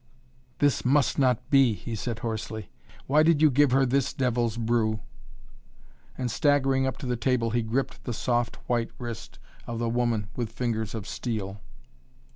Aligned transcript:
"This 0.57 0.83
must 0.83 1.19
not 1.19 1.47
be," 1.51 1.75
he 1.75 1.93
said 1.95 2.17
hoarsely. 2.17 2.71
"Why 3.05 3.21
did 3.21 3.39
you 3.39 3.51
give 3.51 3.69
her 3.69 3.85
this 3.85 4.13
devil's 4.13 4.57
brew?" 4.57 5.01
And 6.17 6.31
staggering 6.31 6.87
up 6.87 6.97
to 6.97 7.05
the 7.05 7.15
table 7.15 7.51
he 7.51 7.61
gripped 7.61 8.05
the 8.05 8.11
soft 8.13 8.55
white 8.67 8.89
wrist 8.97 9.37
of 9.67 9.77
the 9.77 9.89
woman 9.89 10.27
with 10.35 10.51
fingers 10.53 10.95
of 10.95 11.07
steel. 11.07 11.61